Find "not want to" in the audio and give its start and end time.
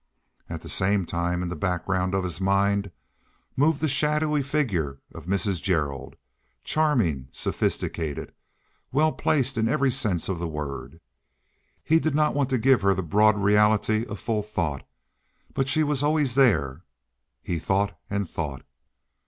12.15-12.57